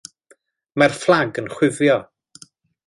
[0.83, 2.03] Mae'r fflag yn chwifio.